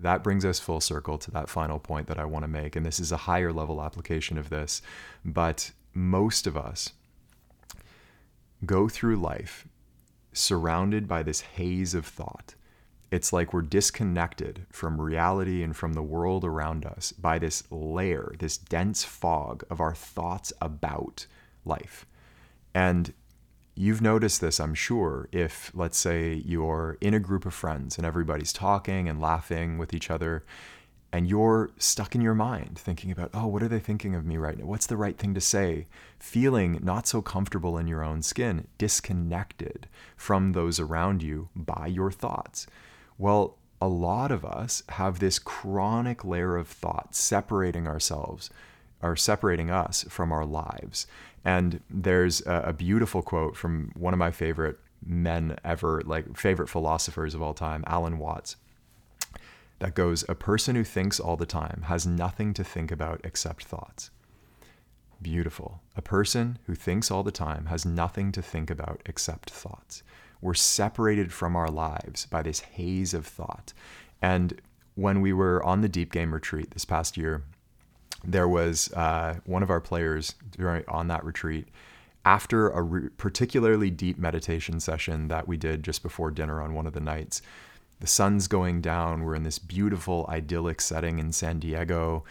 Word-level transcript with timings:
that 0.00 0.24
brings 0.24 0.44
us 0.44 0.58
full 0.58 0.80
circle 0.80 1.18
to 1.18 1.30
that 1.30 1.48
final 1.48 1.78
point 1.78 2.06
that 2.08 2.18
I 2.18 2.24
want 2.24 2.44
to 2.44 2.48
make. 2.48 2.74
And 2.74 2.84
this 2.84 3.00
is 3.00 3.12
a 3.12 3.18
higher 3.18 3.52
level 3.52 3.82
application 3.82 4.38
of 4.38 4.50
this. 4.50 4.82
But 5.24 5.72
most 5.94 6.46
of 6.46 6.56
us 6.56 6.92
go 8.64 8.88
through 8.88 9.16
life 9.16 9.66
surrounded 10.32 11.06
by 11.06 11.22
this 11.22 11.40
haze 11.40 11.94
of 11.94 12.06
thought. 12.06 12.54
It's 13.10 13.32
like 13.32 13.52
we're 13.52 13.62
disconnected 13.62 14.66
from 14.70 15.00
reality 15.00 15.62
and 15.62 15.76
from 15.76 15.94
the 15.94 16.02
world 16.02 16.44
around 16.44 16.86
us 16.86 17.12
by 17.12 17.38
this 17.38 17.64
layer, 17.70 18.34
this 18.38 18.56
dense 18.56 19.02
fog 19.02 19.64
of 19.68 19.80
our 19.80 19.94
thoughts 19.94 20.52
about 20.60 21.26
life. 21.64 22.06
And 22.72 23.12
You've 23.74 24.02
noticed 24.02 24.40
this, 24.40 24.60
I'm 24.60 24.74
sure, 24.74 25.28
if, 25.32 25.70
let's 25.74 25.96
say, 25.96 26.42
you're 26.44 26.98
in 27.00 27.14
a 27.14 27.20
group 27.20 27.46
of 27.46 27.54
friends 27.54 27.96
and 27.96 28.06
everybody's 28.06 28.52
talking 28.52 29.08
and 29.08 29.20
laughing 29.20 29.78
with 29.78 29.94
each 29.94 30.10
other, 30.10 30.44
and 31.12 31.26
you're 31.26 31.70
stuck 31.78 32.14
in 32.14 32.20
your 32.20 32.34
mind 32.34 32.78
thinking 32.78 33.10
about, 33.10 33.30
oh, 33.32 33.46
what 33.46 33.62
are 33.62 33.68
they 33.68 33.80
thinking 33.80 34.14
of 34.14 34.24
me 34.24 34.36
right 34.36 34.58
now? 34.58 34.66
What's 34.66 34.86
the 34.86 34.96
right 34.96 35.16
thing 35.16 35.34
to 35.34 35.40
say? 35.40 35.86
Feeling 36.18 36.78
not 36.82 37.08
so 37.08 37.22
comfortable 37.22 37.78
in 37.78 37.88
your 37.88 38.04
own 38.04 38.22
skin, 38.22 38.68
disconnected 38.78 39.88
from 40.16 40.52
those 40.52 40.78
around 40.78 41.22
you 41.22 41.48
by 41.56 41.86
your 41.86 42.12
thoughts. 42.12 42.66
Well, 43.18 43.56
a 43.80 43.88
lot 43.88 44.30
of 44.30 44.44
us 44.44 44.82
have 44.90 45.18
this 45.18 45.38
chronic 45.38 46.24
layer 46.24 46.56
of 46.56 46.68
thought 46.68 47.14
separating 47.14 47.88
ourselves 47.88 48.50
or 49.02 49.16
separating 49.16 49.70
us 49.70 50.04
from 50.08 50.32
our 50.32 50.44
lives. 50.44 51.06
And 51.44 51.80
there's 51.88 52.44
a, 52.46 52.62
a 52.66 52.72
beautiful 52.72 53.22
quote 53.22 53.56
from 53.56 53.92
one 53.96 54.12
of 54.12 54.18
my 54.18 54.30
favorite 54.30 54.78
men 55.04 55.56
ever, 55.64 56.02
like 56.04 56.36
favorite 56.36 56.68
philosophers 56.68 57.34
of 57.34 57.42
all 57.42 57.54
time, 57.54 57.84
Alan 57.86 58.18
Watts, 58.18 58.56
that 59.78 59.94
goes, 59.94 60.24
A 60.28 60.34
person 60.34 60.76
who 60.76 60.84
thinks 60.84 61.18
all 61.18 61.36
the 61.36 61.46
time 61.46 61.84
has 61.86 62.06
nothing 62.06 62.52
to 62.54 62.64
think 62.64 62.92
about 62.92 63.20
except 63.24 63.64
thoughts. 63.64 64.10
Beautiful. 65.22 65.82
A 65.96 66.02
person 66.02 66.58
who 66.66 66.74
thinks 66.74 67.10
all 67.10 67.22
the 67.22 67.30
time 67.30 67.66
has 67.66 67.84
nothing 67.84 68.32
to 68.32 68.42
think 68.42 68.70
about 68.70 69.02
except 69.04 69.50
thoughts. 69.50 70.02
We're 70.40 70.54
separated 70.54 71.32
from 71.32 71.56
our 71.56 71.68
lives 71.68 72.26
by 72.26 72.42
this 72.42 72.60
haze 72.60 73.12
of 73.12 73.26
thought. 73.26 73.72
And 74.22 74.60
when 74.94 75.20
we 75.20 75.32
were 75.32 75.62
on 75.62 75.82
the 75.82 75.88
DeepGame 75.88 76.32
retreat 76.32 76.70
this 76.70 76.86
past 76.86 77.16
year, 77.16 77.42
there 78.24 78.48
was 78.48 78.92
uh, 78.92 79.36
one 79.44 79.62
of 79.62 79.70
our 79.70 79.80
players 79.80 80.34
during, 80.56 80.84
on 80.88 81.08
that 81.08 81.24
retreat 81.24 81.68
after 82.24 82.68
a 82.70 82.82
re- 82.82 83.08
particularly 83.16 83.90
deep 83.90 84.18
meditation 84.18 84.78
session 84.78 85.28
that 85.28 85.48
we 85.48 85.56
did 85.56 85.82
just 85.82 86.02
before 86.02 86.30
dinner 86.30 86.60
on 86.60 86.74
one 86.74 86.86
of 86.86 86.92
the 86.92 87.00
nights 87.00 87.40
the 88.00 88.06
sun's 88.06 88.46
going 88.46 88.80
down 88.80 89.22
we're 89.22 89.34
in 89.34 89.42
this 89.42 89.58
beautiful 89.58 90.26
idyllic 90.28 90.80
setting 90.80 91.18
in 91.18 91.32
san 91.32 91.58
diego 91.58 92.22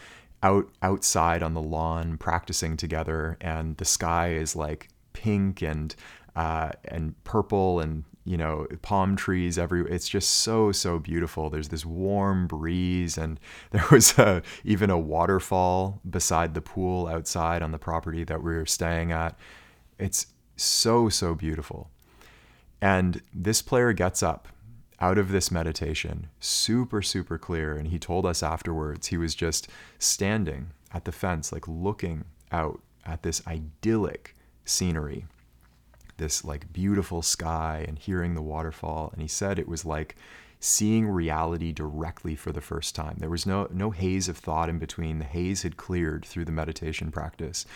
out 0.42 0.68
outside 0.82 1.42
on 1.42 1.54
the 1.54 1.60
lawn 1.60 2.16
practicing 2.16 2.76
together 2.76 3.36
and 3.40 3.76
the 3.78 3.84
sky 3.84 4.32
is 4.32 4.54
like 4.54 4.88
pink 5.12 5.62
and 5.62 5.96
uh, 6.36 6.70
and 6.84 7.12
purple 7.24 7.80
and 7.80 8.04
you 8.24 8.36
know 8.36 8.66
palm 8.82 9.16
trees 9.16 9.58
every 9.58 9.82
it's 9.90 10.08
just 10.08 10.30
so 10.30 10.72
so 10.72 10.98
beautiful. 10.98 11.50
There's 11.50 11.68
this 11.68 11.86
warm 11.86 12.46
breeze 12.46 13.16
and 13.16 13.40
there 13.70 13.86
was 13.90 14.18
a, 14.18 14.42
even 14.64 14.90
a 14.90 14.98
waterfall 14.98 16.00
beside 16.08 16.54
the 16.54 16.60
pool 16.60 17.06
outside 17.06 17.62
on 17.62 17.72
the 17.72 17.78
property 17.78 18.24
that 18.24 18.42
we 18.42 18.54
were 18.54 18.66
staying 18.66 19.12
at. 19.12 19.38
It's 19.98 20.26
so 20.56 21.08
so 21.08 21.34
beautiful. 21.34 21.90
And 22.82 23.22
this 23.34 23.60
player 23.62 23.92
gets 23.92 24.22
up 24.22 24.48
out 25.00 25.16
of 25.18 25.32
this 25.32 25.50
meditation 25.50 26.28
super 26.40 27.00
super 27.00 27.38
clear 27.38 27.74
and 27.74 27.88
he 27.88 27.98
told 27.98 28.26
us 28.26 28.42
afterwards 28.42 29.06
he 29.06 29.16
was 29.16 29.34
just 29.34 29.66
standing 29.98 30.70
at 30.92 31.06
the 31.06 31.12
fence 31.12 31.52
like 31.52 31.66
looking 31.66 32.24
out 32.52 32.82
at 33.06 33.22
this 33.22 33.40
idyllic 33.46 34.36
scenery 34.66 35.26
this 36.20 36.44
like 36.44 36.72
beautiful 36.72 37.22
sky 37.22 37.84
and 37.88 37.98
hearing 37.98 38.34
the 38.34 38.42
waterfall 38.42 39.10
and 39.12 39.20
he 39.20 39.26
said 39.26 39.58
it 39.58 39.66
was 39.66 39.84
like 39.84 40.14
seeing 40.60 41.08
reality 41.08 41.72
directly 41.72 42.36
for 42.36 42.52
the 42.52 42.60
first 42.60 42.94
time. 42.94 43.16
There 43.18 43.30
was 43.30 43.46
no 43.46 43.66
no 43.72 43.90
haze 43.90 44.28
of 44.28 44.36
thought 44.36 44.68
in 44.68 44.78
between. 44.78 45.18
The 45.18 45.24
haze 45.24 45.62
had 45.62 45.76
cleared 45.76 46.24
through 46.24 46.44
the 46.44 46.52
meditation 46.52 47.10
practice 47.10 47.66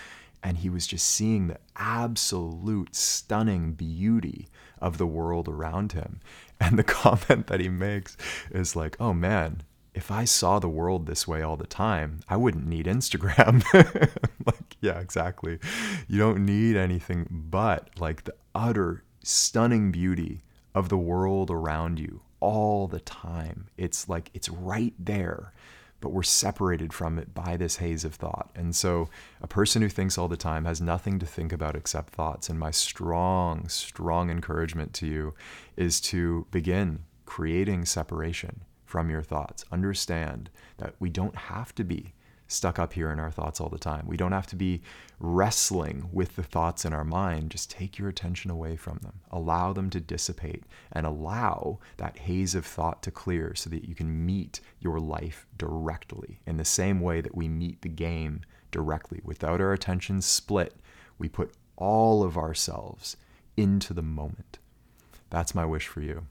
and 0.43 0.59
he 0.59 0.69
was 0.69 0.87
just 0.87 1.07
seeing 1.07 1.49
the 1.49 1.59
absolute 1.75 2.95
stunning 2.95 3.73
beauty 3.73 4.47
of 4.79 4.99
the 4.99 5.07
world 5.07 5.49
around 5.49 5.93
him. 5.93 6.21
And 6.61 6.79
the 6.79 6.85
comment 6.85 7.49
that 7.49 7.61
he 7.61 7.69
makes 7.69 8.17
is 8.51 8.77
like 8.77 8.97
oh 9.01 9.13
man 9.13 9.63
if 9.95 10.11
I 10.11 10.25
saw 10.25 10.59
the 10.59 10.69
world 10.69 11.07
this 11.07 11.27
way 11.27 11.41
all 11.41 11.57
the 11.57 11.67
time, 11.67 12.21
I 12.29 12.37
wouldn't 12.37 12.67
need 12.67 12.87
Instagram. 12.87 13.63
like, 14.47 14.64
yeah, 14.85 15.01
exactly. 15.01 15.59
You 16.09 16.19
don't 16.19 16.45
need 16.45 16.77
anything 16.77 17.27
but 17.31 17.89
like 17.99 18.25
the 18.25 18.35
utter 18.55 19.03
stunning 19.23 19.91
beauty 19.91 20.43
of 20.75 20.91
the 20.91 20.99
world 20.99 21.51
around 21.51 21.99
you 21.99 22.21
all 22.41 22.87
the 22.87 23.01
time. 23.01 23.69
It's 23.79 24.11
like 24.11 24.31
it's 24.35 24.51
right 24.51 24.93
there, 24.99 25.55
but 26.03 26.11
we're 26.11 26.23
separated 26.23 26.93
from 26.93 27.19
it 27.19 27.33
by 27.33 27.57
this 27.57 27.77
haze 27.77 28.05
of 28.05 28.15
thought. 28.15 28.51
And 28.55 28.77
so, 28.77 29.09
a 29.41 29.47
person 29.47 29.81
who 29.81 29.89
thinks 29.89 30.19
all 30.19 30.29
the 30.29 30.37
time 30.37 30.67
has 30.67 30.83
nothing 30.83 31.19
to 31.19 31.25
think 31.25 31.51
about 31.51 31.77
except 31.77 32.13
thoughts. 32.13 32.51
And 32.51 32.59
my 32.59 32.71
strong, 32.71 33.67
strong 33.69 34.29
encouragement 34.29 34.93
to 34.95 35.07
you 35.07 35.35
is 35.79 35.99
to 36.03 36.47
begin 36.51 37.05
creating 37.25 37.87
separation 37.87 38.65
from 38.85 39.09
your 39.09 39.23
thoughts. 39.23 39.65
Understand 39.73 40.51
that 40.77 40.95
we 40.99 41.09
don't 41.09 41.37
have 41.37 41.75
to 41.77 41.85
be 41.85 42.13
stuck 42.55 42.79
up 42.79 42.93
here 42.93 43.11
in 43.11 43.19
our 43.19 43.31
thoughts 43.31 43.61
all 43.61 43.69
the 43.69 43.79
time. 43.79 44.07
We 44.07 44.17
don't 44.17 44.33
have 44.33 44.47
to 44.49 44.57
be 44.57 44.83
wrestling 45.19 46.09
with 46.13 46.37
the 46.37 46.43
thoughts 46.43 46.85
in 46.85 46.93
our 46.93 47.05
mind. 47.05 47.51
Just 47.51 47.71
take 47.71 47.99
your 47.99 48.09
attention 48.09 48.51
away 48.51 48.77
from 48.77 48.99
them. 49.03 49.21
Allow 49.31 49.73
them 49.73 49.91
to 49.91 50.01
dissipate 50.01 50.65
and 50.93 51.07
allow 51.07 51.79
that 51.97 52.19
haze 52.19 52.55
of 52.55 52.65
thought 52.65 53.03
to 53.03 53.11
clear 53.11 53.55
so 53.55 53.69
that 53.71 53.89
you 53.89 53.95
can 53.95 54.25
meet 54.25 54.61
your 54.81 55.01
life 55.01 55.47
directly 55.59 56.41
in 56.47 56.57
the 56.57 56.65
same 56.65 57.01
way 57.01 57.21
that 57.21 57.35
we 57.35 57.49
meet 57.49 57.83
the 57.83 57.89
game 57.89 58.43
directly. 58.71 59.21
Without 59.25 59.61
our 59.61 59.73
attention 59.73 60.21
split, 60.21 60.75
we 61.19 61.29
put 61.29 61.53
all 61.77 62.23
of 62.23 62.37
ourselves 62.37 63.17
into 63.57 63.95
the 63.95 64.03
moment. 64.03 64.59
That's 65.31 65.55
my 65.55 65.65
wish 65.65 65.87
for 65.87 66.01
you. 66.01 66.27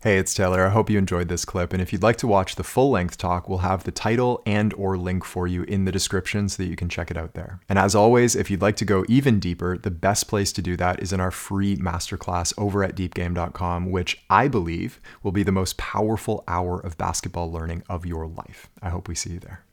Hey, 0.00 0.18
it's 0.18 0.32
Taylor. 0.32 0.64
I 0.64 0.70
hope 0.70 0.90
you 0.90 0.96
enjoyed 0.96 1.26
this 1.26 1.44
clip. 1.44 1.72
And 1.72 1.82
if 1.82 1.92
you'd 1.92 2.04
like 2.04 2.18
to 2.18 2.28
watch 2.28 2.54
the 2.54 2.62
full 2.62 2.90
length 2.90 3.18
talk, 3.18 3.48
we'll 3.48 3.58
have 3.58 3.82
the 3.82 3.90
title 3.90 4.40
and 4.46 4.72
or 4.74 4.96
link 4.96 5.24
for 5.24 5.48
you 5.48 5.64
in 5.64 5.86
the 5.86 5.90
description 5.90 6.48
so 6.48 6.62
that 6.62 6.68
you 6.68 6.76
can 6.76 6.88
check 6.88 7.10
it 7.10 7.16
out 7.16 7.34
there. 7.34 7.58
And 7.68 7.80
as 7.80 7.96
always, 7.96 8.36
if 8.36 8.48
you'd 8.48 8.62
like 8.62 8.76
to 8.76 8.84
go 8.84 9.04
even 9.08 9.40
deeper, 9.40 9.76
the 9.76 9.90
best 9.90 10.28
place 10.28 10.52
to 10.52 10.62
do 10.62 10.76
that 10.76 11.02
is 11.02 11.12
in 11.12 11.18
our 11.18 11.32
free 11.32 11.76
masterclass 11.78 12.54
over 12.56 12.84
at 12.84 12.94
deepgame.com, 12.94 13.90
which 13.90 14.22
I 14.30 14.46
believe 14.46 15.00
will 15.24 15.32
be 15.32 15.42
the 15.42 15.50
most 15.50 15.76
powerful 15.78 16.44
hour 16.46 16.78
of 16.78 16.96
basketball 16.96 17.50
learning 17.50 17.82
of 17.88 18.06
your 18.06 18.28
life. 18.28 18.70
I 18.80 18.90
hope 18.90 19.08
we 19.08 19.16
see 19.16 19.30
you 19.30 19.40
there. 19.40 19.64